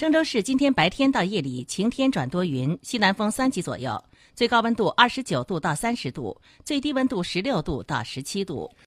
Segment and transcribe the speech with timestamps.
[0.00, 4.02] 郑州市今天白天到夜里晴天转多云西南风三级左右
[4.34, 8.70] 最高温度二十九度到三十度最低温度十六度到十七度。